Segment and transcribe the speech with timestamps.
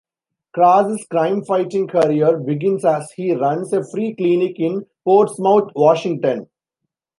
[0.55, 6.47] Cross's crime-fighting career begins as he runs a free clinic in Portsmouth, Washington.